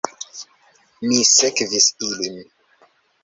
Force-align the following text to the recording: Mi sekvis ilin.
Mi 1.09 1.19
sekvis 1.31 1.91
ilin. 2.07 2.41